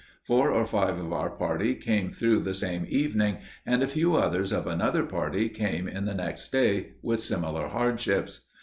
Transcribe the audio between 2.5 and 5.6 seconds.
same evening, and a few others of another party